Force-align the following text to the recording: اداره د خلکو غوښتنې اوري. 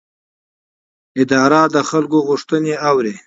اداره 1.21 1.61
د 1.75 1.77
خلکو 1.89 2.17
غوښتنې 2.27 2.73
اوري. 2.89 3.13